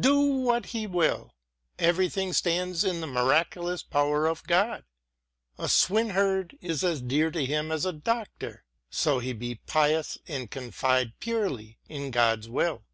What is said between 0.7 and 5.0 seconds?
he will, everything stands in the mira culous power of God.